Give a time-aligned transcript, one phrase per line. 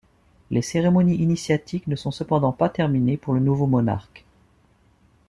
[0.49, 4.25] Les cérémonies initiatiques ne sont cependant pas terminées pour le nouveau monarque.